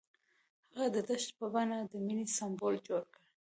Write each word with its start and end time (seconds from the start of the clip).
هغه 0.71 0.87
د 0.95 0.97
دښته 1.07 1.31
په 1.39 1.45
بڼه 1.53 1.77
د 1.91 1.93
مینې 2.05 2.25
سمبول 2.37 2.75
جوړ 2.87 3.03
کړ. 3.13 3.19